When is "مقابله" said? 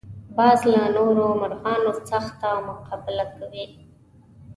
2.67-3.25